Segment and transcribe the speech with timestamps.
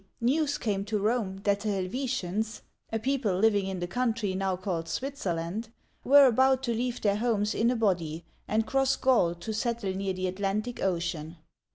[0.19, 2.61] news came to Rome that the Helve' tians—
[2.91, 5.69] a people living in the country now called Switzerland—
[6.03, 10.13] were about to leave their homes in a body, and cross Gaul to settle near
[10.13, 11.37] the Atlantic Ocean.